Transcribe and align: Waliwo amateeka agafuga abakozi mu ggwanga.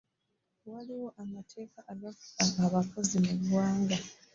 Waliwo 0.71 1.07
amateeka 1.23 1.79
agafuga 1.93 2.59
abakozi 2.67 3.15
mu 3.25 3.33
ggwanga. 3.39 3.97